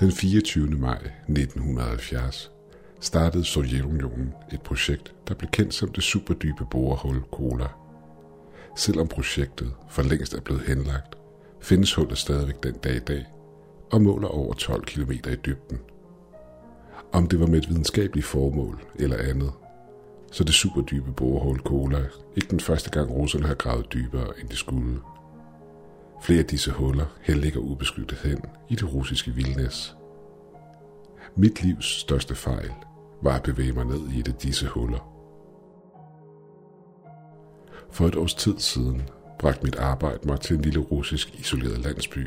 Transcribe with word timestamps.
Den 0.00 0.12
24. 0.12 0.66
maj 0.66 0.98
1970 1.28 2.50
startede 3.00 3.44
Sovjetunionen 3.44 4.32
et 4.52 4.62
projekt, 4.62 5.14
der 5.28 5.34
blev 5.34 5.50
kendt 5.50 5.74
som 5.74 5.92
det 5.92 6.02
superdybe 6.02 6.64
borehul 6.70 7.22
Kola. 7.32 7.68
Selvom 8.76 9.08
projektet 9.08 9.74
for 9.90 10.02
længst 10.02 10.34
er 10.34 10.40
blevet 10.40 10.62
henlagt, 10.66 11.14
findes 11.60 11.94
hullet 11.94 12.18
stadigvæk 12.18 12.62
den 12.62 12.74
dag 12.74 12.96
i 12.96 12.98
dag 12.98 13.24
og 13.92 14.02
måler 14.02 14.28
over 14.28 14.54
12 14.54 14.84
km 14.84 15.10
i 15.10 15.36
dybden. 15.46 15.78
Om 17.12 17.28
det 17.28 17.40
var 17.40 17.46
med 17.46 17.58
et 17.58 17.68
videnskabeligt 17.68 18.26
formål 18.26 18.82
eller 18.98 19.16
andet, 19.16 19.52
så 20.32 20.44
det 20.44 20.54
superdybe 20.54 21.12
borehul 21.12 21.58
Kola 21.58 22.04
ikke 22.36 22.50
den 22.50 22.60
første 22.60 22.90
gang 22.90 23.10
russerne 23.10 23.46
har 23.46 23.54
gravet 23.54 23.92
dybere 23.92 24.40
end 24.40 24.48
de 24.48 24.56
skulle. 24.56 25.00
Flere 26.24 26.38
af 26.38 26.44
disse 26.44 26.70
huller 26.70 27.06
her 27.20 27.34
ligger 27.34 27.60
ubeskyttet 27.60 28.18
hen 28.18 28.38
i 28.68 28.74
det 28.74 28.94
russiske 28.94 29.30
vildnæs. 29.30 29.96
Mit 31.36 31.62
livs 31.62 32.00
største 32.00 32.34
fejl 32.34 32.70
var 33.22 33.36
at 33.36 33.42
bevæge 33.42 33.72
mig 33.72 33.84
ned 33.84 34.08
i 34.10 34.18
et 34.20 34.28
af 34.28 34.34
disse 34.34 34.66
huller. 34.66 34.98
For 37.90 38.06
et 38.06 38.16
års 38.16 38.34
tid 38.34 38.58
siden 38.58 39.02
bragte 39.38 39.64
mit 39.64 39.76
arbejde 39.76 40.28
mig 40.28 40.40
til 40.40 40.56
en 40.56 40.62
lille 40.62 40.80
russisk 40.80 41.34
isoleret 41.34 41.78
landsby, 41.78 42.26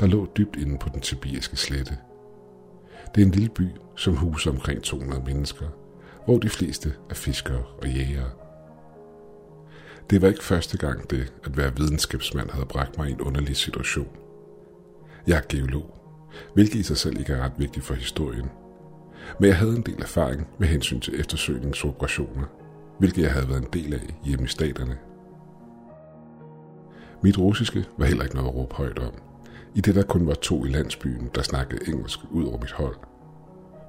der 0.00 0.06
lå 0.06 0.26
dybt 0.36 0.56
inde 0.56 0.78
på 0.78 0.88
den 0.94 1.02
sibiriske 1.02 1.56
slette. 1.56 1.96
Det 3.14 3.22
er 3.22 3.26
en 3.26 3.32
lille 3.32 3.50
by, 3.50 3.68
som 3.96 4.16
huser 4.16 4.50
omkring 4.50 4.82
200 4.82 5.22
mennesker, 5.22 5.66
hvor 6.24 6.38
de 6.38 6.48
fleste 6.48 6.94
er 7.10 7.14
fiskere 7.14 7.64
og 7.82 7.88
jægere. 7.88 8.30
Det 10.10 10.22
var 10.22 10.28
ikke 10.28 10.44
første 10.44 10.78
gang 10.78 11.10
det, 11.10 11.32
at 11.44 11.56
være 11.56 11.76
videnskabsmand 11.76 12.50
havde 12.50 12.66
bragt 12.66 12.98
mig 12.98 13.08
i 13.08 13.12
en 13.12 13.20
underlig 13.20 13.56
situation. 13.56 14.08
Jeg 15.26 15.36
er 15.36 15.42
geolog, 15.48 15.98
hvilket 16.54 16.74
i 16.74 16.82
sig 16.82 16.96
selv 16.96 17.18
ikke 17.18 17.32
er 17.32 17.44
ret 17.44 17.52
vigtigt 17.58 17.84
for 17.84 17.94
historien. 17.94 18.46
Men 19.40 19.48
jeg 19.48 19.56
havde 19.56 19.76
en 19.76 19.82
del 19.82 20.02
erfaring 20.02 20.48
med 20.58 20.68
hensyn 20.68 21.00
til 21.00 21.20
eftersøgningsoperationer, 21.20 22.44
hvilket 22.98 23.22
jeg 23.22 23.32
havde 23.32 23.48
været 23.48 23.62
en 23.62 23.68
del 23.72 23.94
af 23.94 24.00
hjemme 24.24 24.44
i 24.44 24.48
staterne. 24.48 24.98
Mit 27.22 27.38
russiske 27.38 27.84
var 27.98 28.06
heller 28.06 28.24
ikke 28.24 28.36
noget 28.36 28.48
at 28.48 28.54
råbe 28.54 28.74
højt 28.74 28.98
om, 28.98 29.12
i 29.74 29.80
det 29.80 29.94
der 29.94 30.02
kun 30.02 30.26
var 30.26 30.34
to 30.34 30.64
i 30.64 30.68
landsbyen, 30.68 31.30
der 31.34 31.42
snakkede 31.42 31.88
engelsk 31.88 32.18
ud 32.30 32.44
over 32.44 32.58
mit 32.58 32.72
hold. 32.72 32.96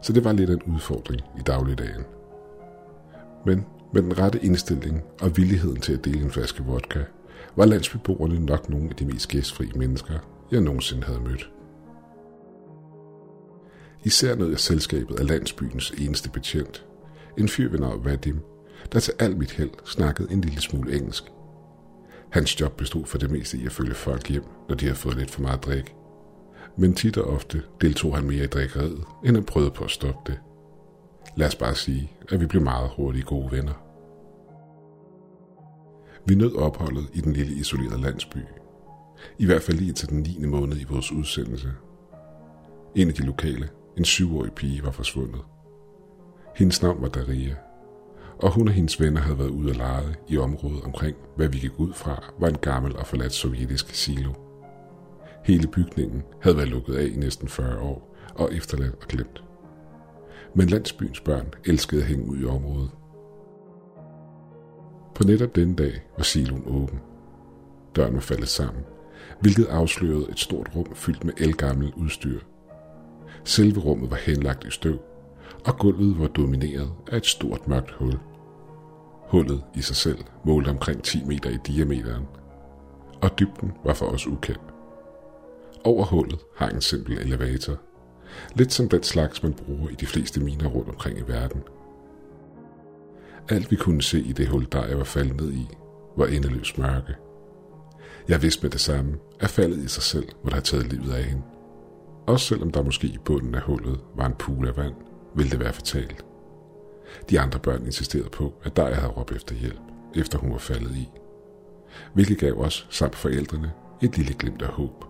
Så 0.01 0.13
det 0.13 0.23
var 0.23 0.33
lidt 0.33 0.49
en 0.49 0.61
udfordring 0.73 1.21
i 1.39 1.41
dagligdagen. 1.41 2.03
Men 3.45 3.65
med 3.93 4.01
den 4.01 4.19
rette 4.19 4.39
indstilling 4.45 5.03
og 5.21 5.37
villigheden 5.37 5.81
til 5.81 5.93
at 5.93 6.05
dele 6.05 6.21
en 6.21 6.31
flaske 6.31 6.63
vodka, 6.63 6.99
var 7.55 7.65
landsbyboerne 7.65 8.45
nok 8.45 8.69
nogle 8.69 8.89
af 8.89 8.95
de 8.95 9.05
mest 9.05 9.27
gæstfri 9.27 9.71
mennesker, 9.75 10.13
jeg 10.51 10.61
nogensinde 10.61 11.03
havde 11.03 11.21
mødt. 11.21 11.51
Især 14.03 14.35
nød 14.35 14.49
jeg 14.49 14.59
selskabet 14.59 15.19
af 15.19 15.27
landsbyens 15.27 15.91
eneste 15.91 16.29
betjent, 16.29 16.85
en 17.37 17.49
fyr 17.49 17.69
ved 17.69 17.79
navn 17.79 18.05
Vadim, 18.05 18.39
der 18.93 18.99
til 18.99 19.13
alt 19.19 19.37
mit 19.37 19.51
held 19.51 19.69
snakkede 19.85 20.31
en 20.31 20.41
lille 20.41 20.61
smule 20.61 20.95
engelsk. 20.95 21.23
Hans 22.29 22.61
job 22.61 22.77
bestod 22.77 23.05
for 23.05 23.17
det 23.17 23.31
meste 23.31 23.57
i 23.57 23.65
at 23.65 23.71
følge 23.71 23.93
folk 23.93 24.29
hjem, 24.29 24.43
når 24.69 24.75
de 24.75 24.85
havde 24.85 24.97
fået 24.97 25.17
lidt 25.17 25.31
for 25.31 25.41
meget 25.41 25.63
drik. 25.63 25.95
Men 26.77 26.93
tit 26.93 27.17
og 27.17 27.33
ofte 27.33 27.61
deltog 27.81 28.15
han 28.15 28.27
mere 28.27 28.43
i 28.43 28.47
drikkeriet, 28.47 29.03
end 29.25 29.35
han 29.35 29.45
prøvede 29.45 29.71
på 29.71 29.83
at 29.83 29.91
stoppe 29.91 30.31
det. 30.31 30.39
Lad 31.35 31.47
os 31.47 31.55
bare 31.55 31.75
sige, 31.75 32.11
at 32.31 32.39
vi 32.39 32.45
blev 32.45 32.61
meget 32.61 32.89
hurtigt 32.95 33.25
gode 33.25 33.51
venner. 33.51 33.73
Vi 36.25 36.35
nød 36.35 36.55
opholdet 36.55 37.09
i 37.13 37.21
den 37.21 37.33
lille 37.33 37.53
isolerede 37.53 38.01
landsby. 38.01 38.37
I 39.37 39.45
hvert 39.45 39.61
fald 39.61 39.77
lige 39.77 39.93
til 39.93 40.09
den 40.09 40.19
9. 40.19 40.45
måned 40.45 40.77
i 40.77 40.83
vores 40.83 41.11
udsendelse. 41.11 41.71
En 42.95 43.07
af 43.07 43.13
de 43.13 43.25
lokale, 43.25 43.69
en 43.97 44.05
syvårig 44.05 44.51
pige, 44.51 44.83
var 44.83 44.91
forsvundet. 44.91 45.41
Hendes 46.55 46.81
navn 46.81 47.01
var 47.01 47.07
Daria, 47.07 47.55
og 48.39 48.53
hun 48.53 48.67
og 48.67 48.73
hendes 48.73 49.01
venner 49.01 49.21
havde 49.21 49.39
været 49.39 49.49
ude 49.49 49.69
at 49.69 49.75
lege 49.75 50.15
i 50.27 50.37
området 50.37 50.83
omkring, 50.83 51.17
hvad 51.35 51.47
vi 51.47 51.57
gik 51.57 51.79
ud 51.79 51.93
fra, 51.93 52.33
var 52.39 52.47
en 52.47 52.57
gammel 52.57 52.97
og 52.97 53.07
forladt 53.07 53.33
sovjetisk 53.33 53.95
silo. 53.95 54.33
Hele 55.45 55.67
bygningen 55.67 56.23
havde 56.41 56.57
været 56.57 56.69
lukket 56.69 56.95
af 56.95 57.05
i 57.05 57.15
næsten 57.15 57.47
40 57.47 57.79
år 57.79 58.15
og 58.35 58.53
efterladt 58.53 58.95
og 59.01 59.07
glemt. 59.07 59.43
Men 60.53 60.67
landsbyens 60.67 61.19
børn 61.19 61.53
elskede 61.65 62.01
at 62.01 62.07
hænge 62.07 62.31
ud 62.31 62.37
i 62.37 62.45
området. 62.45 62.91
På 65.15 65.23
netop 65.23 65.55
den 65.55 65.75
dag 65.75 66.01
var 66.17 66.23
siloen 66.23 66.63
åben. 66.67 66.99
Døren 67.95 68.13
var 68.13 68.19
faldet 68.19 68.47
sammen, 68.47 68.83
hvilket 69.41 69.65
afslørede 69.65 70.27
et 70.29 70.39
stort 70.39 70.71
rum 70.75 70.95
fyldt 70.95 71.23
med 71.23 71.33
elgammelt 71.37 71.95
udstyr. 71.95 72.39
Selve 73.43 73.79
rummet 73.79 74.11
var 74.11 74.17
henlagt 74.17 74.65
i 74.65 74.71
støv, 74.71 74.99
og 75.65 75.77
gulvet 75.77 76.19
var 76.19 76.27
domineret 76.27 76.91
af 77.11 77.17
et 77.17 77.25
stort 77.25 77.67
mørkt 77.67 77.91
hul. 77.91 78.19
Hullet 79.27 79.63
i 79.75 79.81
sig 79.81 79.95
selv 79.95 80.17
målte 80.45 80.69
omkring 80.69 81.03
10 81.03 81.23
meter 81.23 81.49
i 81.49 81.57
diameteren, 81.67 82.25
og 83.21 83.39
dybden 83.39 83.71
var 83.83 83.93
for 83.93 84.05
os 84.05 84.27
ukendt. 84.27 84.61
Over 85.83 86.05
hullet 86.05 86.39
hang 86.57 86.75
en 86.75 86.81
simpel 86.81 87.17
elevator, 87.17 87.77
lidt 88.55 88.73
som 88.73 88.89
den 88.89 89.03
slags, 89.03 89.43
man 89.43 89.53
bruger 89.53 89.89
i 89.89 89.95
de 89.95 90.05
fleste 90.05 90.39
miner 90.39 90.67
rundt 90.67 90.89
omkring 90.89 91.17
i 91.17 91.23
verden. 91.27 91.63
Alt 93.49 93.71
vi 93.71 93.75
kunne 93.75 94.01
se 94.01 94.19
i 94.19 94.31
det 94.31 94.47
hul, 94.47 94.67
der 94.71 94.85
jeg 94.85 94.97
var 94.97 95.03
faldet 95.03 95.41
ned 95.41 95.53
i, 95.53 95.67
var 96.17 96.25
endeløs 96.25 96.77
mørke. 96.77 97.15
Jeg 98.27 98.41
vidste 98.41 98.63
med 98.63 98.69
det 98.69 98.81
samme, 98.81 99.17
at 99.39 99.49
faldet 99.49 99.77
i 99.77 99.87
sig 99.87 100.03
selv 100.03 100.27
måtte 100.43 100.55
have 100.55 100.61
taget 100.61 100.93
livet 100.93 101.13
af 101.13 101.23
hende. 101.23 101.43
Også 102.27 102.45
selvom 102.45 102.71
der 102.71 102.83
måske 102.83 103.07
i 103.07 103.17
bunden 103.25 103.55
af 103.55 103.61
hullet 103.61 103.99
var 104.15 104.25
en 104.25 104.35
pool 104.39 104.67
af 104.67 104.77
vand, 104.77 104.95
ville 105.35 105.51
det 105.51 105.59
være 105.59 105.73
fatalt. 105.73 106.25
De 107.29 107.39
andre 107.39 107.59
børn 107.59 107.85
insisterede 107.85 108.29
på, 108.29 108.53
at 108.63 108.75
der 108.75 108.87
jeg 108.87 108.97
havde 108.97 109.11
råbt 109.11 109.31
efter 109.31 109.55
hjælp, 109.55 109.81
efter 110.15 110.37
hun 110.37 110.51
var 110.51 110.57
faldet 110.57 110.95
i. 110.95 111.09
Hvilket 112.13 112.37
gav 112.37 112.53
os, 112.53 112.87
samt 112.89 113.15
forældrene, 113.15 113.71
et 114.01 114.17
lille 114.17 114.33
glimt 114.33 114.61
af 114.61 114.67
håb. 114.67 115.05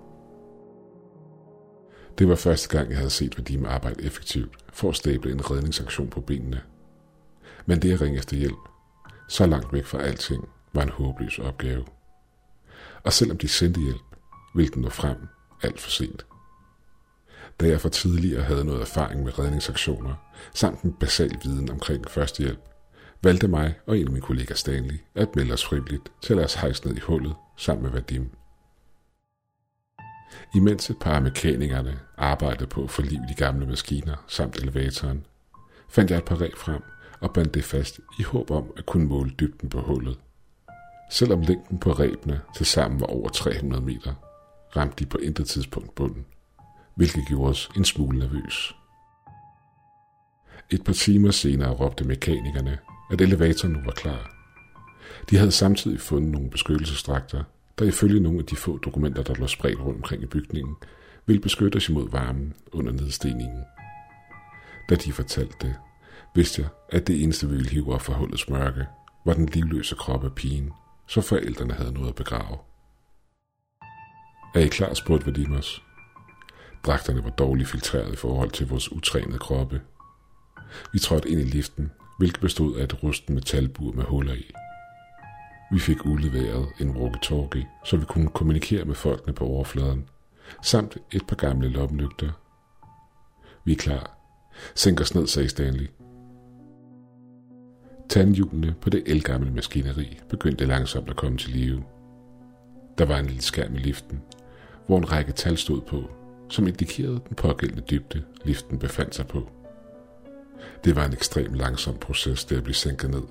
Det 2.20 2.30
var 2.30 2.36
første 2.36 2.78
gang, 2.78 2.90
jeg 2.90 2.98
havde 2.98 3.10
set 3.10 3.38
Vadim 3.38 3.66
arbejde 3.66 4.04
effektivt 4.04 4.58
for 4.74 4.90
at 4.90 4.96
stable 4.96 5.32
en 5.32 5.52
redningsaktion 5.52 6.10
på 6.10 6.22
benene. 6.22 6.62
Men 7.66 7.82
det 7.82 7.94
at 7.94 8.02
ringe 8.02 8.20
efter 8.20 8.38
hjælp, 8.38 8.70
så 9.30 9.46
langt 9.46 9.74
væk 9.74 9.86
fra 9.86 10.02
alting, 10.02 10.50
var 10.74 10.84
en 10.84 10.90
håbløs 10.90 11.40
opgave. 11.40 11.86
Og 13.04 13.14
selvom 13.14 13.38
de 13.38 13.48
sendte 13.48 13.82
hjælp, 13.82 14.16
ville 14.56 14.72
den 14.72 14.82
nå 14.82 14.90
frem 14.90 15.18
alt 15.62 15.80
for 15.80 15.90
sent. 15.90 16.26
Da 17.60 17.68
jeg 17.68 17.82
for 17.82 17.90
tidligere 17.90 18.44
havde 18.44 18.66
noget 18.66 18.82
erfaring 18.82 19.24
med 19.24 19.40
redningsaktioner, 19.40 20.16
samt 20.54 20.82
en 20.82 20.94
basal 20.94 21.32
viden 21.44 21.72
omkring 21.72 22.10
førstehjælp, 22.10 22.60
valgte 23.24 23.48
mig 23.48 23.80
og 23.88 23.98
en 23.98 24.08
af 24.08 24.12
mine 24.14 24.26
kollegaer 24.26 24.56
Stanley 24.56 25.00
at 25.16 25.36
melde 25.36 25.54
os 25.54 25.66
frivilligt 25.66 26.12
til 26.22 26.34
at 26.34 26.38
lade 26.38 26.46
os 26.46 26.54
hejse 26.54 26.88
ned 26.88 26.98
i 26.98 27.00
hullet 27.00 27.36
sammen 27.58 27.84
med 27.84 27.92
Vadim. 27.92 28.39
Imens 30.56 30.90
et 30.90 31.00
par 31.00 31.16
af 31.16 31.22
mekanikerne 31.22 32.00
arbejdede 32.18 32.68
på 32.68 32.84
at 32.84 32.92
få 32.92 33.02
liv 33.02 33.20
i 33.20 33.30
de 33.30 33.36
gamle 33.36 33.66
maskiner 33.66 34.16
samt 34.28 34.56
elevatoren, 34.56 35.26
fandt 35.90 36.12
jeg 36.12 36.18
et 36.18 36.26
par 36.26 36.42
reb 36.42 36.56
frem 36.58 36.82
og 37.20 37.34
bandt 37.34 37.54
det 37.54 37.64
fast 37.64 38.00
i 38.20 38.24
håb 38.24 38.52
om 38.52 38.72
at 38.78 38.86
kunne 38.86 39.06
måle 39.08 39.32
dybden 39.40 39.70
på 39.70 39.82
hullet. 39.82 40.20
Selvom 41.12 41.42
længden 41.42 41.80
på 41.80 41.92
rebene 41.92 42.42
til 42.56 42.66
sammen 42.66 43.00
var 43.00 43.08
over 43.08 43.30
300 43.30 43.84
meter, 43.84 44.14
ramte 44.76 45.04
de 45.04 45.10
på 45.10 45.18
intet 45.18 45.48
tidspunkt 45.48 45.96
bunden, 45.96 46.26
hvilket 46.96 47.24
gjorde 47.28 47.50
os 47.50 47.70
en 47.78 47.86
smule 47.86 48.20
nervøs. 48.20 48.76
Et 50.72 50.84
par 50.84 50.94
timer 50.94 51.32
senere 51.32 51.74
råbte 51.74 52.04
mekanikerne, 52.04 52.78
at 53.12 53.22
elevatoren 53.22 53.74
nu 53.74 53.80
var 53.86 53.92
klar. 53.92 54.36
De 55.30 55.38
havde 55.38 55.52
samtidig 55.52 56.00
fundet 56.00 56.32
nogle 56.32 56.50
beskyttelsesdragter, 56.50 57.44
der 57.80 57.86
ifølge 57.86 58.20
nogle 58.20 58.40
af 58.40 58.46
de 58.46 58.56
få 58.56 58.78
dokumenter, 58.78 59.24
der 59.24 59.36
lå 59.36 59.48
spredt 59.48 59.80
rundt 59.80 59.98
omkring 59.98 60.24
i 60.24 60.26
bygningen, 60.26 60.76
ville 61.26 61.42
beskytte 61.42 61.76
os 61.76 61.90
imod 61.90 62.10
varmen 62.10 62.54
under 62.72 62.92
nedstigningen. 62.92 63.64
Da 64.90 64.96
de 64.96 65.14
fortalte 65.14 65.56
det, 65.62 65.76
vidste 66.36 66.62
jeg, 66.62 66.70
at 66.90 67.08
det 67.08 67.24
eneste 67.24 67.50
vi 67.50 67.56
ville 67.56 67.70
hive 67.70 67.94
op 67.94 68.02
for 68.02 68.14
hullets 68.14 68.50
mørke, 68.50 68.86
var 69.26 69.34
den 69.34 69.46
livløse 69.46 69.96
krop 69.96 70.24
af 70.24 70.36
pigen, 70.36 70.72
så 71.08 71.22
forældrene 71.22 71.74
havde 71.74 71.94
noget 71.94 72.10
at 72.10 72.16
begrave. 72.16 72.58
Er 74.56 74.60
I 74.60 74.68
klar, 74.68 74.94
spurgte 74.94 75.26
Vadimos. 75.26 75.84
Dragterne 76.86 77.24
var 77.24 77.30
dårligt 77.30 77.70
filtreret 77.70 78.14
i 78.14 78.16
forhold 78.16 78.52
til 78.52 78.68
vores 78.68 78.92
utrænede 78.92 79.40
kroppe. 79.40 79.82
Vi 80.94 81.00
trådte 81.00 81.30
ind 81.30 81.42
i 81.42 81.44
liften, 81.44 81.92
hvilket 82.18 82.42
bestod 82.42 82.78
af 82.78 82.84
et 82.84 83.04
rusten 83.04 83.36
metalbur 83.36 83.92
med 83.92 84.04
huller 84.04 84.34
i. 84.34 84.52
Vi 85.72 85.80
fik 85.80 86.06
udleveret 86.06 86.68
en 86.80 86.90
walkie-talkie, 86.90 87.68
så 87.84 87.98
vi 87.98 88.06
kunne 88.06 88.30
kommunikere 88.30 88.86
med 88.86 88.96
folkene 88.96 89.34
på 89.34 89.46
overfladen, 89.46 90.10
samt 90.64 90.98
et 91.12 91.28
par 91.28 91.36
gamle 91.36 91.70
lommelygter. 91.70 92.32
Vi 93.66 93.72
er 93.72 93.78
klar. 93.78 94.18
Sænk 94.76 95.02
os 95.02 95.16
ned, 95.16 95.28
sagde 95.28 95.50
Stanley. 95.50 95.88
Tandhjulene 98.10 98.76
på 98.82 98.90
det 98.90 99.04
elgamle 99.06 99.52
maskineri 99.52 100.20
begyndte 100.30 100.66
langsomt 100.66 101.10
at 101.10 101.16
komme 101.16 101.38
til 101.38 101.50
live. 101.50 101.84
Der 102.98 103.06
var 103.06 103.18
en 103.18 103.26
lille 103.26 103.42
skærm 103.42 103.76
i 103.76 103.78
liften, 103.78 104.22
hvor 104.88 104.98
en 104.98 105.12
række 105.12 105.32
tal 105.32 105.58
stod 105.58 105.82
på, 105.82 106.04
som 106.50 106.68
indikerede 106.68 107.22
den 107.28 107.36
pågældende 107.36 107.84
dybde, 107.90 108.24
liften 108.44 108.80
befandt 108.80 109.16
sig 109.16 109.28
på. 109.28 109.50
Det 110.84 110.96
var 110.96 111.06
en 111.06 111.14
ekstrem 111.14 111.54
langsom 111.54 111.98
proces, 111.98 112.46
det 112.46 112.58
at 112.58 112.64
blive 112.64 112.76
sænket 112.76 113.10
ned. 113.10 113.24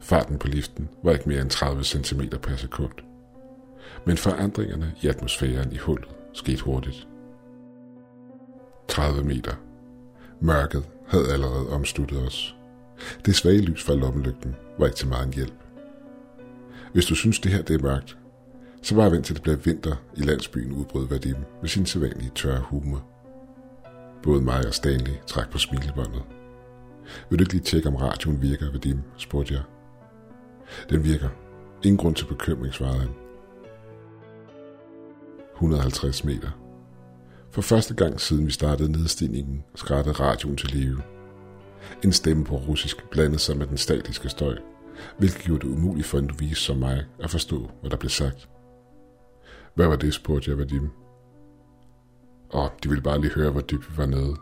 Farten 0.00 0.38
på 0.38 0.48
liften 0.48 0.88
var 1.02 1.12
ikke 1.12 1.28
mere 1.28 1.40
end 1.40 1.50
30 1.50 1.84
cm 1.84 2.20
per 2.42 2.56
sekund. 2.56 2.92
Men 4.06 4.16
forandringerne 4.16 4.94
i 5.02 5.08
atmosfæren 5.08 5.72
i 5.72 5.76
hullet 5.76 6.08
skete 6.32 6.62
hurtigt. 6.62 7.08
30 8.88 9.24
meter. 9.24 9.52
Mørket 10.40 10.84
havde 11.08 11.32
allerede 11.32 11.70
omsluttet 11.70 12.26
os. 12.26 12.56
Det 13.26 13.34
svage 13.34 13.60
lys 13.60 13.84
fra 13.84 13.94
lommelygten 13.94 14.56
var 14.78 14.86
ikke 14.86 14.96
til 14.96 15.08
meget 15.08 15.34
hjælp. 15.34 15.54
Hvis 16.92 17.06
du 17.06 17.14
synes, 17.14 17.40
det 17.40 17.52
her 17.52 17.62
det 17.62 17.74
er 17.80 17.82
mørkt, 17.82 18.16
så 18.82 18.94
bare 18.94 19.10
vent 19.10 19.26
til 19.26 19.34
det 19.34 19.42
bliver 19.42 19.56
vinter 19.56 19.96
i 20.16 20.20
landsbyen 20.20 20.72
udbrød 20.72 21.08
Vadim 21.08 21.36
med 21.60 21.68
sin 21.68 21.86
sædvanlige 21.86 22.30
tørre 22.34 22.60
humor. 22.60 23.04
Både 24.22 24.40
mig 24.42 24.66
og 24.66 24.74
Stanley 24.74 25.12
trak 25.26 25.50
på 25.50 25.58
smilebåndet. 25.58 26.22
Vil 27.30 27.38
du 27.38 27.42
ikke 27.42 27.52
lige 27.52 27.64
tjekke, 27.64 27.88
om 27.88 27.96
radioen 27.96 28.42
virker, 28.42 28.72
Vadim, 28.72 28.98
spurgte 29.16 29.54
jeg. 29.54 29.62
Den 30.90 31.04
virker. 31.04 31.28
Ingen 31.84 31.98
grund 31.98 32.14
til 32.14 32.24
bekymring, 32.24 32.74
svarede 32.74 32.98
han. 32.98 33.10
150 35.54 36.24
meter. 36.24 36.50
For 37.50 37.62
første 37.62 37.94
gang 37.94 38.20
siden 38.20 38.46
vi 38.46 38.50
startede 38.50 38.92
nedstigningen, 38.92 39.64
skrættede 39.74 40.14
radioen 40.14 40.56
til 40.56 40.70
live. 40.70 41.02
En 42.04 42.12
stemme 42.12 42.44
på 42.44 42.56
russisk 42.56 43.10
blandede 43.10 43.38
sig 43.38 43.56
med 43.56 43.66
den 43.66 43.76
statiske 43.76 44.28
støj, 44.28 44.56
hvilket 45.18 45.42
gjorde 45.42 45.66
det 45.66 45.74
umuligt 45.74 46.06
for 46.06 46.18
en 46.18 46.24
novice 46.24 46.62
som 46.62 46.76
mig 46.76 47.04
at 47.18 47.30
forstå, 47.30 47.70
hvad 47.80 47.90
der 47.90 47.96
blev 47.96 48.10
sagt. 48.10 48.48
Hvad 49.74 49.86
var 49.86 49.96
det, 49.96 50.14
spurgte 50.14 50.50
jeg 50.50 50.58
Vadim. 50.58 50.90
Og 52.50 52.70
de 52.82 52.88
ville 52.88 53.02
bare 53.02 53.20
lige 53.20 53.34
høre, 53.34 53.50
hvor 53.50 53.60
dybt 53.60 53.90
vi 53.90 53.96
var 53.96 54.06
nede. 54.06 54.36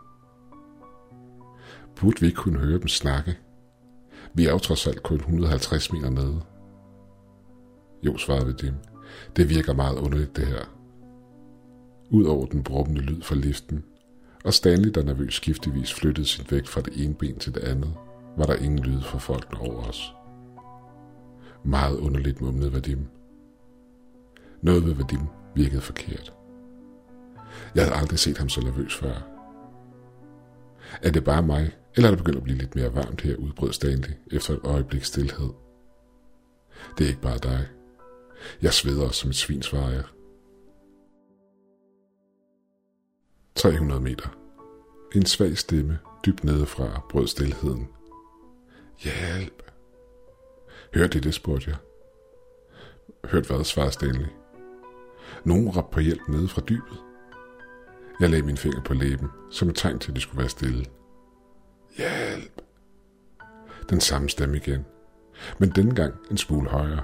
Burde 1.95 2.19
vi 2.19 2.25
ikke 2.25 2.37
kunne 2.37 2.59
høre 2.59 2.79
dem 2.79 2.87
snakke? 2.87 3.37
Vi 4.33 4.45
er 4.45 4.51
jo 4.51 4.57
trods 4.57 4.87
alt 4.87 5.03
kun 5.03 5.17
150 5.17 5.91
meter 5.91 6.09
nede. 6.09 6.41
Jo, 8.03 8.17
svarede 8.17 8.45
Vadim. 8.45 8.73
Det 9.35 9.49
virker 9.49 9.73
meget 9.73 9.97
underligt, 9.97 10.35
det 10.35 10.47
her. 10.47 10.65
Udover 12.09 12.45
den 12.45 12.63
brummende 12.63 13.01
lyd 13.01 13.21
fra 13.21 13.35
liften, 13.35 13.83
og 14.43 14.53
Stanley, 14.53 14.89
der 14.89 15.03
nervøst 15.03 15.37
skiftevis 15.37 15.93
flyttede 15.93 16.27
sin 16.27 16.45
vægt 16.49 16.69
fra 16.69 16.81
det 16.81 17.03
ene 17.03 17.13
ben 17.13 17.39
til 17.39 17.55
det 17.55 17.63
andet, 17.63 17.93
var 18.37 18.45
der 18.45 18.55
ingen 18.55 18.79
lyd 18.79 19.01
fra 19.01 19.17
folkene 19.17 19.59
over 19.59 19.83
os. 19.83 20.13
Meget 21.63 21.97
underligt 21.97 22.41
mumlede 22.41 22.73
Vadim. 22.73 23.07
Noget 24.61 24.85
ved 24.85 24.93
Vadim 24.93 25.21
virkede 25.55 25.81
forkert. 25.81 26.33
Jeg 27.75 27.83
havde 27.83 27.97
aldrig 27.97 28.19
set 28.19 28.37
ham 28.37 28.49
så 28.49 28.61
nervøs 28.61 28.95
før. 28.95 29.13
Er 31.01 31.11
det 31.11 31.23
bare 31.23 31.43
mig, 31.43 31.71
eller 31.99 32.09
er 32.09 32.15
det 32.15 32.23
begyndt 32.23 32.37
at 32.37 32.43
blive 32.43 32.57
lidt 32.57 32.75
mere 32.75 32.95
varmt 32.95 33.21
her, 33.21 33.35
udbrød 33.35 33.73
Stanley 33.73 34.13
efter 34.31 34.53
et 34.53 34.59
øjeblik 34.63 35.03
stillhed. 35.03 35.49
Det 36.97 37.03
er 37.03 37.07
ikke 37.07 37.21
bare 37.21 37.37
dig. 37.37 37.67
Jeg 38.61 38.73
sveder 38.73 39.09
som 39.09 39.29
et 39.29 39.35
svin, 39.35 39.61
svarer 39.61 39.89
jeg. 39.89 40.03
300 43.55 44.01
meter. 44.01 44.29
En 45.15 45.25
svag 45.25 45.57
stemme 45.57 45.99
dybt 46.25 46.43
nedefra 46.43 47.05
brød 47.09 47.27
stillheden. 47.27 47.87
Hjælp! 48.99 49.71
Hørte 50.93 51.17
I 51.17 51.21
det, 51.21 51.33
spurgte 51.33 51.69
jeg. 51.69 51.77
Hørt 53.25 53.47
hvad, 53.47 53.63
svarede 53.63 53.91
Stanley. 53.91 54.27
Nogen 55.43 55.69
råbte 55.69 55.93
på 55.93 55.99
hjælp 55.99 56.27
nede 56.29 56.47
fra 56.47 56.61
dybet. 56.61 56.97
Jeg 58.19 58.29
lagde 58.29 58.45
min 58.45 58.57
finger 58.57 58.81
på 58.81 58.93
læben, 58.93 59.27
som 59.51 59.69
et 59.69 59.75
tegn 59.75 59.99
til, 59.99 60.11
at 60.11 60.15
de 60.15 60.21
skulle 60.21 60.39
være 60.39 60.49
stille. 60.49 60.85
Hjælp! 61.97 62.61
Den 63.89 64.01
samme 64.01 64.29
stemme 64.29 64.57
igen, 64.57 64.85
men 65.59 65.69
denne 65.69 65.95
gang 65.95 66.13
en 66.31 66.37
smule 66.37 66.69
højere. 66.69 67.03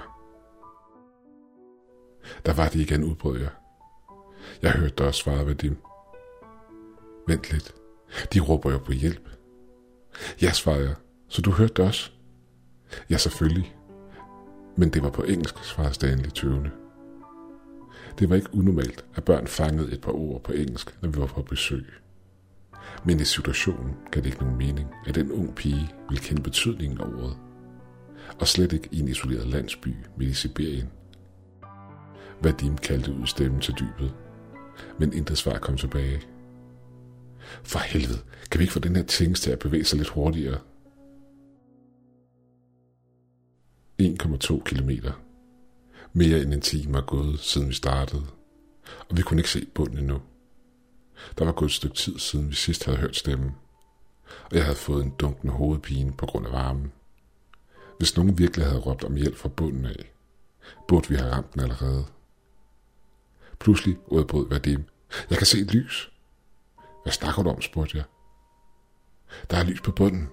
Der 2.46 2.52
var 2.52 2.68
de 2.68 2.82
igen, 2.82 3.04
udbrød 3.04 3.38
jeg. 3.38 3.50
Jeg 4.62 4.72
hørte 4.72 4.94
dig 4.98 5.06
også, 5.06 5.20
svarede 5.20 5.46
Vadim. 5.46 5.76
Vent 7.28 7.52
lidt. 7.52 7.74
De 8.32 8.40
råber 8.40 8.72
jo 8.72 8.78
på 8.78 8.92
hjælp. 8.92 9.28
Ja, 10.42 10.52
svarede 10.52 10.86
jeg. 10.86 10.94
Så 11.28 11.42
du 11.42 11.50
hørte 11.50 11.74
det 11.74 11.84
også? 11.84 12.10
Ja, 13.10 13.16
selvfølgelig. 13.16 13.76
Men 14.76 14.90
det 14.90 15.02
var 15.02 15.10
på 15.10 15.22
engelsk, 15.22 15.64
svarede 15.64 15.94
Stanley 15.94 16.30
tøvende. 16.30 16.70
Det 18.18 18.30
var 18.30 18.36
ikke 18.36 18.54
unormalt, 18.54 19.04
at 19.14 19.24
børn 19.24 19.46
fangede 19.46 19.92
et 19.92 20.00
par 20.00 20.12
ord 20.12 20.42
på 20.42 20.52
engelsk, 20.52 21.02
når 21.02 21.08
vi 21.08 21.20
var 21.20 21.26
på 21.26 21.42
besøg. 21.42 21.86
Men 23.04 23.20
i 23.20 23.24
situationen 23.24 23.96
gav 24.10 24.22
det 24.22 24.26
ikke 24.26 24.42
nogen 24.42 24.58
mening, 24.58 24.88
at 25.06 25.16
en 25.16 25.32
ung 25.32 25.54
pige 25.54 25.94
ville 26.08 26.22
kende 26.22 26.42
betydningen 26.42 27.00
af 27.00 27.04
ordet. 27.04 27.36
Og 28.40 28.48
slet 28.48 28.72
ikke 28.72 28.88
i 28.92 29.00
en 29.00 29.08
isoleret 29.08 29.46
landsby 29.46 29.94
midt 30.16 30.30
i 30.30 30.34
Sibirien. 30.34 30.88
Vadim 32.42 32.76
kaldte 32.76 33.12
ud 33.12 33.26
stemmen 33.26 33.60
til 33.60 33.74
dybet, 33.74 34.14
men 34.98 35.12
intet 35.12 35.38
svar 35.38 35.58
kom 35.58 35.76
tilbage. 35.76 36.20
For 37.62 37.78
helvede, 37.78 38.18
kan 38.50 38.58
vi 38.58 38.62
ikke 38.62 38.72
få 38.72 38.80
den 38.80 38.96
her 38.96 39.02
ting 39.02 39.36
til 39.36 39.50
at 39.50 39.58
bevæge 39.58 39.84
sig 39.84 39.98
lidt 39.98 40.08
hurtigere? 40.08 40.58
1,2 44.02 44.62
kilometer. 44.62 45.12
Mere 46.12 46.42
end 46.42 46.54
en 46.54 46.60
time 46.60 46.98
er 46.98 47.02
gået, 47.02 47.38
siden 47.38 47.68
vi 47.68 47.74
startede, 47.74 48.22
og 49.08 49.16
vi 49.16 49.22
kunne 49.22 49.40
ikke 49.40 49.50
se 49.50 49.66
bunden 49.74 49.98
endnu. 49.98 50.20
Der 51.38 51.44
var 51.44 51.52
gået 51.52 51.68
et 51.68 51.74
stykke 51.74 51.96
tid, 51.96 52.18
siden 52.18 52.50
vi 52.50 52.54
sidst 52.54 52.84
havde 52.84 52.98
hørt 52.98 53.16
stemmen, 53.16 53.56
og 54.44 54.56
jeg 54.56 54.64
havde 54.64 54.76
fået 54.76 55.04
en 55.04 55.10
dunkende 55.10 55.52
hovedpine 55.52 56.12
på 56.12 56.26
grund 56.26 56.46
af 56.46 56.52
varmen. 56.52 56.92
Hvis 57.98 58.16
nogen 58.16 58.38
virkelig 58.38 58.66
havde 58.66 58.80
råbt 58.80 59.04
om 59.04 59.14
hjælp 59.14 59.36
fra 59.36 59.48
bunden 59.48 59.84
af, 59.84 60.12
burde 60.88 61.08
vi 61.08 61.14
have 61.14 61.32
ramt 61.32 61.54
den 61.54 61.62
allerede. 61.62 62.04
Pludselig 63.58 63.98
udbrød 64.06 64.48
Vadim. 64.48 64.84
Jeg 65.30 65.38
kan 65.38 65.46
se 65.46 65.58
et 65.60 65.74
lys. 65.74 66.10
Hvad 67.02 67.12
snakker 67.12 67.42
du 67.42 67.50
om, 67.50 67.62
spurgte 67.62 67.96
jeg. 67.96 68.04
Der 69.50 69.56
er 69.56 69.64
lys 69.64 69.80
på 69.80 69.92
bunden. 69.92 70.28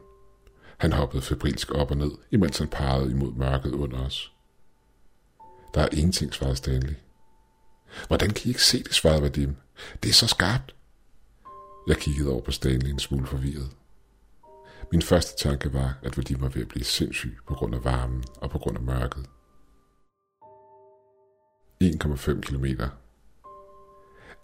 Han 0.77 0.93
hoppede 0.93 1.21
febrilsk 1.21 1.71
op 1.71 1.91
og 1.91 1.97
ned, 1.97 2.11
imens 2.31 2.57
han 2.57 2.67
pegede 2.67 3.11
imod 3.11 3.33
mørket 3.33 3.71
under 3.71 4.05
os. 4.05 4.33
Der 5.73 5.81
er 5.81 5.89
ingenting, 5.91 6.33
svarede 6.33 6.55
Stanley. 6.55 6.93
Hvordan 8.07 8.29
kan 8.29 8.41
I 8.45 8.47
ikke 8.47 8.63
se 8.63 8.83
det, 8.83 8.93
svarede 8.93 9.21
Vadim. 9.21 9.55
Det 10.03 10.09
er 10.09 10.13
så 10.13 10.27
skarpt. 10.27 10.75
Jeg 11.87 11.97
kiggede 11.97 12.31
over 12.31 12.41
på 12.41 12.51
Stanley 12.51 12.89
en 12.89 12.99
smule 12.99 13.27
forvirret. 13.27 13.69
Min 14.91 15.01
første 15.01 15.49
tanke 15.49 15.73
var, 15.73 15.97
at 16.03 16.17
Vadim 16.17 16.41
var 16.41 16.49
ved 16.49 16.61
at 16.61 16.67
blive 16.67 16.83
sindssyg 16.83 17.37
på 17.47 17.53
grund 17.53 17.75
af 17.75 17.83
varmen 17.83 18.23
og 18.37 18.49
på 18.49 18.57
grund 18.57 18.77
af 18.77 18.83
mørket. 18.83 19.25
1,5 21.83 22.41
kilometer. 22.41 22.89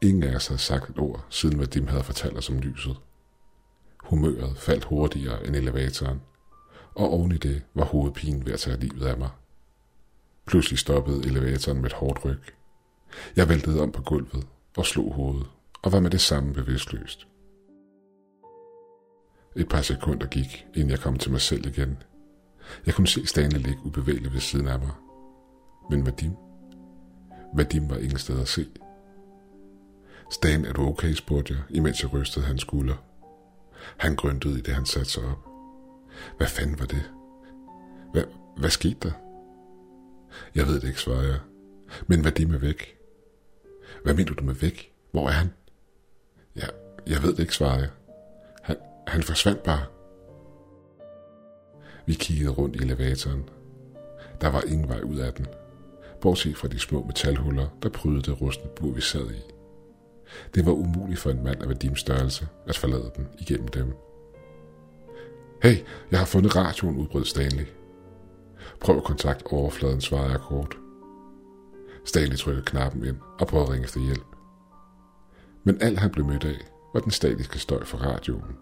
Ingen 0.02 0.24
af 0.24 0.36
os 0.36 0.48
havde 0.48 0.60
sagt 0.60 0.90
et 0.90 1.00
ord, 1.00 1.26
siden 1.30 1.60
Vadim 1.60 1.88
havde 1.88 2.04
fortalt 2.04 2.38
os 2.38 2.50
om 2.50 2.60
lyset. 2.60 2.98
Humøret 4.04 4.58
faldt 4.58 4.84
hurtigere 4.84 5.48
end 5.48 5.56
elevatoren, 5.56 6.22
og 6.96 7.10
oven 7.14 7.32
i 7.32 7.38
det 7.38 7.64
var 7.74 7.86
hovedpinen 7.86 8.46
ved 8.46 8.54
at 8.54 8.60
tage 8.60 8.80
livet 8.80 9.06
af 9.06 9.18
mig. 9.18 9.30
Pludselig 10.46 10.80
stoppede 10.80 11.26
elevatoren 11.26 11.82
med 11.82 11.86
et 11.86 11.94
hårdt 11.94 12.26
ryg. 12.26 12.42
Jeg 13.36 13.50
væltede 13.50 13.82
om 13.82 13.92
på 13.92 14.02
gulvet 14.02 14.48
og 14.78 14.86
slog 14.86 15.14
hovedet, 15.14 15.48
og 15.82 15.92
var 15.92 16.00
med 16.00 16.10
det 16.10 16.22
samme 16.22 16.54
bevidstløst. 16.54 17.28
Et 19.56 19.70
par 19.70 19.82
sekunder 19.82 20.28
gik, 20.28 20.68
inden 20.76 20.90
jeg 20.90 21.00
kom 21.00 21.18
til 21.18 21.32
mig 21.32 21.42
selv 21.42 21.66
igen. 21.66 22.04
Jeg 22.86 22.94
kunne 22.94 23.08
se 23.08 23.26
Stanley 23.26 23.60
ligge 23.60 23.86
ubevægelig 23.86 24.34
ved 24.34 24.40
siden 24.40 24.68
af 24.68 24.80
mig. 24.80 24.92
Men 25.90 26.06
Vadim? 26.06 26.32
Vadim 27.56 27.90
var 27.90 27.98
ingen 27.98 28.18
sted 28.18 28.42
at 28.42 28.48
se. 28.48 28.68
Stan, 30.32 30.66
er 30.66 30.74
du 30.74 30.82
okay, 30.82 31.14
spurgte 31.14 31.54
jeg, 31.54 31.64
imens 31.70 32.04
jeg 32.04 32.14
rystede 32.14 32.46
hans 32.46 32.62
skulder. 32.62 32.96
Han 33.98 34.16
grøntede 34.16 34.60
i 34.60 34.62
det, 34.62 34.74
han 34.74 34.86
satte 34.86 35.12
sig 35.12 35.24
op. 35.24 35.48
Hvad 36.38 36.48
fanden 36.48 36.80
var 36.80 36.86
det? 36.86 37.12
Hvad, 38.14 38.24
hvad 38.58 38.70
skete 38.70 38.98
der? 39.02 39.12
Jeg 40.56 40.68
ved 40.68 40.80
det 40.80 40.88
ikke, 40.88 41.00
svarede 41.00 41.28
jeg. 41.28 41.40
Men 42.08 42.24
Vadim 42.24 42.54
er 42.54 42.58
væk. 42.58 42.99
Hvad 44.04 44.14
mener 44.14 44.34
du 44.34 44.44
med 44.44 44.54
væk? 44.54 44.92
Hvor 45.12 45.28
er 45.28 45.32
han? 45.32 45.50
Ja, 46.56 46.66
jeg 47.08 47.24
ved 47.24 47.32
det 47.32 47.40
ikke, 47.40 47.56
svarede 47.56 47.80
jeg. 47.80 47.90
Han, 48.62 48.76
han 49.08 49.24
forsvandt 49.24 49.64
bare. 49.64 49.86
Vi 52.06 52.14
kiggede 52.14 52.50
rundt 52.50 52.76
i 52.76 52.80
elevatoren. 52.80 53.50
Der 54.42 54.48
var 54.48 54.62
ingen 54.62 54.90
vej 54.90 55.02
ud 55.02 55.18
af 55.18 55.34
den. 55.34 55.48
Bortset 56.22 56.58
fra 56.58 56.68
de 56.68 56.80
små 56.80 57.04
metalhuller, 57.04 57.68
der 57.84 57.90
prydede 57.90 58.22
det 58.22 58.42
rustne 58.42 58.70
bur, 58.76 58.92
vi 58.92 59.02
sad 59.02 59.32
i. 59.32 59.42
Det 60.56 60.66
var 60.66 60.72
umuligt 60.72 61.20
for 61.20 61.30
en 61.30 61.44
mand 61.44 61.62
af 61.62 61.70
Vadims 61.70 62.00
størrelse 62.00 62.48
at 62.68 62.78
forlade 62.78 63.12
den 63.16 63.28
igennem 63.40 63.68
dem. 63.68 63.94
Hey, 65.64 65.78
jeg 66.12 66.20
har 66.20 66.26
fundet 66.26 66.56
radioen, 66.56 66.98
udbrød 66.98 67.26
Stanley. 67.26 67.66
Prøv 68.80 68.98
at 68.98 69.04
kontakte 69.04 69.48
overfladen, 69.48 70.02
svarede 70.02 70.32
jeg 70.32 70.40
kort. 70.40 70.78
Stanley 72.06 72.36
trykker 72.36 72.64
knappen 72.64 73.06
ind 73.06 73.18
og 73.40 73.48
prøver 73.48 73.64
at 73.64 73.70
ringe 73.70 73.84
efter 73.84 74.00
hjælp. 74.00 74.36
Men 75.64 75.82
alt 75.82 76.00
han 76.00 76.12
blev 76.12 76.26
mødt 76.26 76.44
af, 76.44 76.58
var 76.94 77.00
den 77.00 77.12
statiske 77.12 77.60
støj 77.60 77.84
fra 77.84 77.98
radioen. 77.98 78.56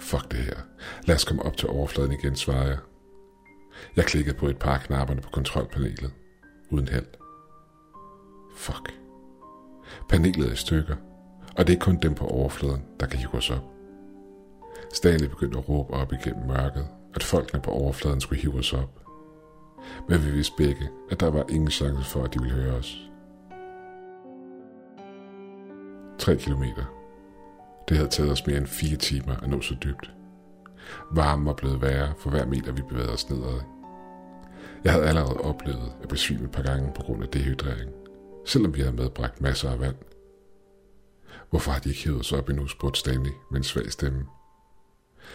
Fuck 0.00 0.30
det 0.30 0.38
her. 0.38 0.56
Lad 1.04 1.16
os 1.16 1.24
komme 1.24 1.42
op 1.42 1.56
til 1.56 1.68
overfladen 1.68 2.12
igen, 2.12 2.36
svarer 2.36 2.66
jeg. 2.66 2.78
Jeg 3.96 4.04
klikkede 4.04 4.36
på 4.36 4.46
et 4.46 4.58
par 4.58 4.74
af 4.74 4.80
knapperne 4.80 5.20
på 5.20 5.30
kontrolpanelet. 5.30 6.12
Uden 6.70 6.88
held. 6.88 7.06
Fuck. 8.56 8.94
Panelet 10.08 10.48
er 10.48 10.52
i 10.52 10.56
stykker, 10.56 10.96
og 11.56 11.66
det 11.66 11.74
er 11.74 11.80
kun 11.80 11.96
dem 11.96 12.14
på 12.14 12.26
overfladen, 12.26 12.84
der 13.00 13.06
kan 13.06 13.18
hive 13.18 13.34
os 13.34 13.50
op. 13.50 13.64
Stanley 14.92 15.28
begyndte 15.28 15.58
at 15.58 15.68
råbe 15.68 15.92
op 15.92 16.12
igennem 16.12 16.46
mørket, 16.46 16.86
at 17.14 17.22
folkene 17.22 17.62
på 17.62 17.70
overfladen 17.70 18.20
skulle 18.20 18.42
hive 18.42 18.58
os 18.58 18.72
op. 18.72 19.03
Men 20.08 20.24
vi 20.24 20.30
vidste 20.30 20.54
begge, 20.56 20.90
at 21.10 21.20
der 21.20 21.30
var 21.30 21.44
ingen 21.48 21.70
chance 21.70 22.04
for, 22.04 22.24
at 22.24 22.34
de 22.34 22.38
ville 22.38 22.54
høre 22.54 22.74
os. 22.74 23.10
3 26.18 26.36
kilometer. 26.36 26.84
Det 27.88 27.96
havde 27.96 28.10
taget 28.10 28.32
os 28.32 28.46
mere 28.46 28.56
end 28.56 28.66
4 28.66 28.96
timer 28.96 29.36
at 29.36 29.48
nå 29.48 29.60
så 29.60 29.74
dybt. 29.84 30.10
Varmen 31.10 31.46
var 31.46 31.52
blevet 31.52 31.82
værre 31.82 32.12
for 32.18 32.30
hver 32.30 32.46
meter, 32.46 32.72
vi 32.72 32.82
bevægede 32.82 33.12
os 33.12 33.30
nedad. 33.30 33.60
Jeg 34.84 34.92
havde 34.92 35.06
allerede 35.06 35.36
oplevet 35.40 35.92
at 36.02 36.08
besvime 36.08 36.44
et 36.44 36.50
par 36.50 36.62
gange 36.62 36.92
på 36.94 37.02
grund 37.02 37.22
af 37.22 37.28
dehydrering, 37.28 37.90
selvom 38.44 38.74
vi 38.74 38.80
havde 38.80 38.96
medbragt 38.96 39.40
masser 39.40 39.70
af 39.70 39.80
vand. 39.80 39.96
Hvorfor 41.50 41.72
har 41.72 41.78
de 41.80 41.88
ikke 41.88 42.04
hævet 42.04 42.20
os 42.20 42.32
op 42.32 42.48
endnu, 42.48 42.66
spurgte 42.66 43.00
Stanley 43.00 43.30
med 43.50 43.58
en 43.58 43.64
svag 43.64 43.92
stemme. 43.92 44.26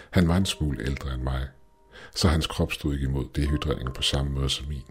Han 0.09 0.27
var 0.27 0.37
en 0.37 0.45
smule 0.45 0.83
ældre 0.83 1.13
end 1.13 1.23
mig, 1.23 1.47
så 2.15 2.27
hans 2.27 2.47
krop 2.47 2.71
stod 2.71 2.93
ikke 2.93 3.05
imod 3.07 3.29
dehydreringen 3.35 3.93
på 3.93 4.01
samme 4.01 4.31
måde 4.31 4.49
som 4.49 4.67
min. 4.67 4.85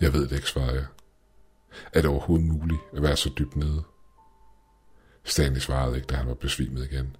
Jeg 0.00 0.12
ved 0.12 0.28
det 0.28 0.36
ikke, 0.36 0.48
svarede 0.48 0.76
jeg. 0.76 0.86
Er 1.92 2.00
det 2.00 2.10
overhovedet 2.10 2.46
muligt 2.46 2.80
at 2.92 3.02
være 3.02 3.16
så 3.16 3.30
dybt 3.38 3.56
nede? 3.56 3.82
Stanley 5.24 5.60
svarede 5.60 5.96
ikke, 5.96 6.06
da 6.06 6.14
han 6.14 6.28
var 6.28 6.34
besvimet 6.34 6.84
igen. 6.84 7.16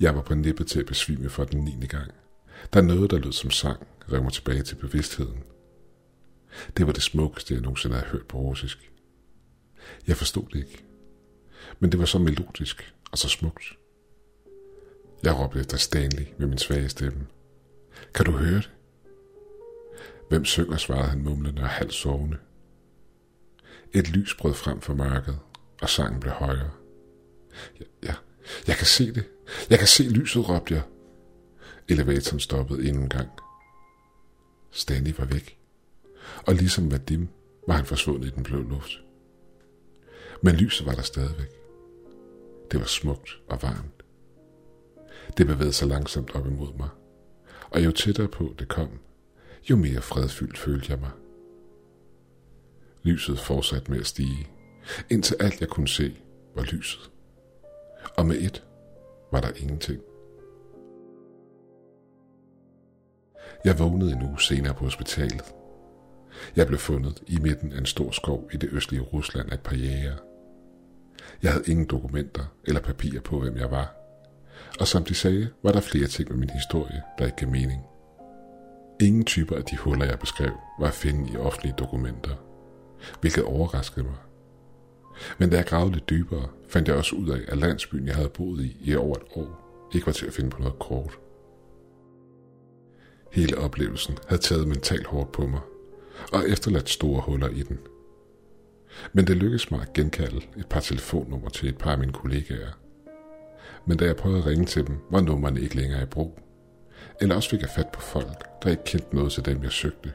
Jeg 0.00 0.14
var 0.14 0.22
på 0.22 0.34
nippet 0.34 0.66
til 0.66 0.80
at 0.80 0.86
besvime 0.86 1.30
for 1.30 1.44
den 1.44 1.64
9. 1.64 1.86
gang. 1.86 2.10
Der 2.72 2.82
noget, 2.82 3.10
der 3.10 3.18
lød 3.18 3.32
som 3.32 3.50
sang, 3.50 3.86
rev 4.12 4.22
mig 4.22 4.32
tilbage 4.32 4.62
til 4.62 4.74
bevidstheden. 4.74 5.44
Det 6.76 6.86
var 6.86 6.92
det 6.92 7.02
smukkeste, 7.02 7.54
jeg 7.54 7.62
nogensinde 7.62 7.96
havde 7.96 8.08
hørt 8.08 8.26
på 8.26 8.38
russisk. 8.38 8.90
Jeg 10.06 10.16
forstod 10.16 10.44
det 10.52 10.58
ikke. 10.58 10.84
Men 11.78 11.92
det 11.92 12.00
var 12.00 12.06
så 12.06 12.18
melodisk 12.18 12.94
og 13.12 13.18
så 13.18 13.28
smukt. 13.28 13.64
Jeg 15.26 15.38
råbte 15.38 15.60
efter 15.60 15.76
Stanley 15.76 16.26
med 16.38 16.46
min 16.46 16.58
svage 16.58 16.88
stemme. 16.88 17.26
Kan 18.14 18.26
du 18.26 18.32
høre 18.32 18.54
det? 18.54 18.70
Hvem 20.28 20.44
synger, 20.44 20.76
svarede 20.76 21.08
han 21.08 21.22
mumlende 21.22 21.62
og 21.62 21.68
halvt 21.68 21.94
sovende. 21.94 22.36
Et 23.92 24.08
lys 24.10 24.34
brød 24.34 24.54
frem 24.54 24.80
for 24.80 24.94
mørket, 24.94 25.38
og 25.82 25.88
sangen 25.88 26.20
blev 26.20 26.32
højere. 26.32 26.70
Ja, 27.80 27.84
ja, 28.02 28.14
jeg 28.66 28.76
kan 28.76 28.86
se 28.86 29.12
det. 29.12 29.24
Jeg 29.70 29.78
kan 29.78 29.88
se 29.88 30.02
lyset, 30.02 30.48
råbte 30.48 30.74
jeg. 30.74 30.82
Elevatoren 31.88 32.40
stoppede 32.40 32.88
endnu 32.88 33.02
en 33.02 33.08
gang. 33.08 33.28
Stanley 34.70 35.14
var 35.18 35.24
væk. 35.24 35.58
Og 36.46 36.54
ligesom 36.54 36.90
Vadim 36.90 37.28
var 37.66 37.74
han 37.74 37.86
forsvundet 37.86 38.26
i 38.26 38.30
den 38.30 38.42
blå 38.42 38.62
luft. 38.62 38.92
Men 40.42 40.54
lyset 40.54 40.86
var 40.86 40.94
der 40.94 41.02
stadigvæk. 41.02 41.50
Det 42.70 42.80
var 42.80 42.86
smukt 42.86 43.30
og 43.48 43.62
varmt. 43.62 43.95
Det 45.36 45.46
bevægede 45.46 45.72
sig 45.72 45.88
langsomt 45.88 46.34
op 46.34 46.46
imod 46.46 46.74
mig, 46.78 46.88
og 47.70 47.84
jo 47.84 47.90
tættere 47.90 48.28
på 48.28 48.54
det 48.58 48.68
kom, 48.68 48.88
jo 49.70 49.76
mere 49.76 50.02
fredfyldt 50.02 50.58
følte 50.58 50.86
jeg 50.90 51.00
mig. 51.00 51.10
Lyset 53.02 53.38
fortsatte 53.38 53.90
med 53.90 54.00
at 54.00 54.06
stige, 54.06 54.48
indtil 55.10 55.36
alt 55.40 55.60
jeg 55.60 55.68
kunne 55.68 55.88
se 55.88 56.16
var 56.54 56.62
lyset. 56.62 57.10
Og 58.16 58.26
med 58.26 58.36
et 58.36 58.64
var 59.32 59.40
der 59.40 59.50
ingenting. 59.56 60.00
Jeg 63.64 63.78
vågnede 63.78 64.12
en 64.12 64.22
uge 64.22 64.40
senere 64.40 64.74
på 64.74 64.84
hospitalet. 64.84 65.54
Jeg 66.56 66.66
blev 66.66 66.78
fundet 66.78 67.22
i 67.26 67.38
midten 67.38 67.72
af 67.72 67.78
en 67.78 67.86
stor 67.86 68.10
skov 68.10 68.48
i 68.52 68.56
det 68.56 68.68
østlige 68.72 69.02
Rusland 69.02 69.50
af 69.50 69.54
et 69.54 69.60
par 69.60 69.76
jæger. 69.76 70.16
Jeg 71.42 71.52
havde 71.52 71.64
ingen 71.66 71.86
dokumenter 71.86 72.44
eller 72.64 72.80
papirer 72.80 73.20
på, 73.20 73.40
hvem 73.40 73.56
jeg 73.56 73.70
var. 73.70 74.05
Og 74.80 74.86
som 74.86 75.04
de 75.04 75.14
sagde, 75.14 75.48
var 75.62 75.72
der 75.72 75.80
flere 75.80 76.06
ting 76.06 76.28
med 76.28 76.38
min 76.38 76.50
historie, 76.50 77.02
der 77.18 77.26
ikke 77.26 77.36
gav 77.36 77.48
mening. 77.48 77.82
Ingen 79.00 79.24
typer 79.24 79.56
af 79.56 79.64
de 79.64 79.76
huller, 79.76 80.06
jeg 80.06 80.18
beskrev, 80.18 80.52
var 80.80 80.86
at 80.86 80.94
finde 80.94 81.32
i 81.32 81.36
offentlige 81.36 81.74
dokumenter, 81.78 82.34
hvilket 83.20 83.44
overraskede 83.44 84.06
mig. 84.06 84.16
Men 85.38 85.50
da 85.50 85.56
jeg 85.56 85.66
gravede 85.66 85.92
lidt 85.92 86.10
dybere, 86.10 86.48
fandt 86.68 86.88
jeg 86.88 86.96
også 86.96 87.16
ud 87.16 87.28
af, 87.28 87.40
at 87.48 87.58
landsbyen, 87.58 88.06
jeg 88.06 88.14
havde 88.14 88.28
boet 88.28 88.64
i 88.64 88.76
i 88.80 88.94
over 88.96 89.16
et 89.16 89.22
år, 89.36 89.66
ikke 89.94 90.06
var 90.06 90.12
til 90.12 90.26
at 90.26 90.32
finde 90.32 90.50
på 90.50 90.58
noget 90.60 90.78
kort. 90.78 91.18
Hele 93.32 93.58
oplevelsen 93.58 94.18
havde 94.28 94.42
taget 94.42 94.68
mentalt 94.68 95.06
hårdt 95.06 95.32
på 95.32 95.46
mig, 95.46 95.60
og 96.32 96.48
efterladt 96.48 96.88
store 96.88 97.20
huller 97.20 97.48
i 97.48 97.62
den. 97.62 97.78
Men 99.12 99.26
det 99.26 99.36
lykkedes 99.36 99.70
mig 99.70 99.80
at 99.80 99.92
genkalde 99.92 100.40
et 100.56 100.66
par 100.70 100.80
telefonnumre 100.80 101.50
til 101.50 101.68
et 101.68 101.78
par 101.78 101.92
af 101.92 101.98
mine 101.98 102.12
kollegaer. 102.12 102.72
Men 103.86 103.98
da 103.98 104.04
jeg 104.04 104.16
prøvede 104.16 104.38
at 104.38 104.46
ringe 104.46 104.64
til 104.64 104.86
dem, 104.86 104.98
var 105.10 105.20
nummerne 105.20 105.60
ikke 105.60 105.76
længere 105.76 106.02
i 106.02 106.06
brug. 106.06 106.38
Eller 107.20 107.34
også 107.34 107.50
fik 107.50 107.60
jeg 107.60 107.70
fat 107.70 107.88
på 107.88 108.00
folk, 108.00 108.62
der 108.62 108.70
ikke 108.70 108.84
kendte 108.84 109.16
noget 109.16 109.32
til 109.32 109.44
dem, 109.44 109.62
jeg 109.62 109.72
søgte. 109.72 110.12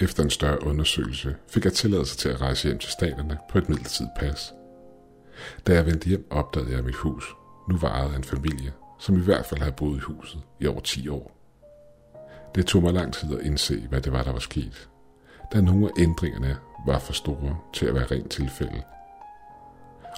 Efter 0.00 0.22
en 0.22 0.30
større 0.30 0.62
undersøgelse 0.62 1.36
fik 1.48 1.64
jeg 1.64 1.72
tilladelse 1.72 2.16
til 2.16 2.28
at 2.28 2.40
rejse 2.40 2.68
hjem 2.68 2.78
til 2.78 2.90
staterne 2.90 3.38
på 3.50 3.58
et 3.58 3.68
midlertidigt 3.68 4.12
pas. 4.18 4.54
Da 5.66 5.74
jeg 5.74 5.86
vendte 5.86 6.08
hjem, 6.08 6.26
opdagede 6.30 6.70
jeg, 6.70 6.78
at 6.78 6.84
mit 6.84 6.94
hus 6.94 7.34
nu 7.68 7.76
var 7.78 7.88
ejet 7.88 8.12
af 8.12 8.16
en 8.16 8.24
familie, 8.24 8.72
som 8.98 9.16
i 9.16 9.20
hvert 9.20 9.46
fald 9.46 9.60
havde 9.60 9.74
boet 9.76 9.96
i 9.96 10.00
huset 10.00 10.40
i 10.60 10.66
over 10.66 10.80
10 10.80 11.08
år. 11.08 11.32
Det 12.54 12.66
tog 12.66 12.82
mig 12.82 12.92
lang 12.92 13.14
tid 13.14 13.38
at 13.38 13.46
indse, 13.46 13.86
hvad 13.88 14.00
det 14.00 14.12
var, 14.12 14.22
der 14.22 14.32
var 14.32 14.38
sket, 14.38 14.88
da 15.52 15.60
nogle 15.60 15.86
af 15.86 16.02
ændringerne 16.02 16.56
var 16.86 16.98
for 16.98 17.12
store 17.12 17.56
til 17.72 17.86
at 17.86 17.94
være 17.94 18.06
rent 18.06 18.30
tilfælde. 18.30 18.82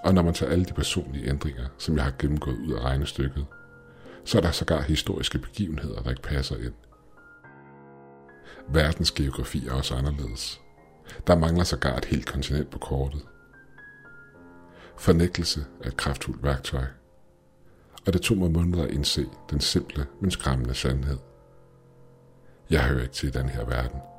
Og 0.05 0.15
når 0.15 0.23
man 0.23 0.35
tager 0.35 0.53
alle 0.53 0.65
de 0.65 0.75
personlige 0.75 1.29
ændringer, 1.29 1.67
som 1.79 1.97
jeg 1.97 2.05
har 2.05 2.13
gennemgået 2.19 2.59
ud 2.59 2.73
af 2.73 2.81
regnestykket, 2.81 3.47
så 4.25 4.39
er 4.39 4.43
der 4.43 4.51
sågar 4.51 4.81
historiske 4.81 5.39
begivenheder, 5.39 6.03
der 6.03 6.11
ikke 6.11 6.23
passer 6.23 6.57
ind. 6.57 6.75
Verdens 8.69 9.13
geografi 9.13 9.67
er 9.67 9.73
også 9.73 9.95
anderledes. 9.95 10.61
Der 11.27 11.37
mangler 11.37 11.65
sågar 11.65 11.97
et 11.97 12.05
helt 12.05 12.27
kontinent 12.27 12.71
på 12.71 12.79
kortet. 12.79 13.23
Fornægtelse 14.99 15.65
er 15.83 15.89
et 15.89 15.97
kraftfuldt 15.97 16.43
værktøj, 16.43 16.85
og 18.07 18.13
det 18.13 18.23
tog 18.23 18.39
mig 18.39 18.51
måneder 18.51 18.85
at 18.85 18.91
indse 18.91 19.27
den 19.51 19.61
simple, 19.61 20.07
men 20.21 20.31
skræmmende 20.31 20.75
sandhed. 20.75 21.19
Jeg 22.71 22.85
hører 22.85 23.03
ikke 23.03 23.15
til 23.15 23.35
den 23.35 23.49
her 23.49 23.65
verden– 23.65 24.01